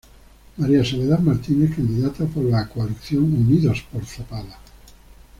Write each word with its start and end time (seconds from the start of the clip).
María 0.57 0.83
Soledad 0.83 1.19
Martínez, 1.19 1.75
candidata 1.75 2.25
por 2.25 2.43
la 2.45 2.67
coalición 2.67 3.25
Unidos 3.25 3.85
x 3.93 4.13
Zapala. 4.17 4.57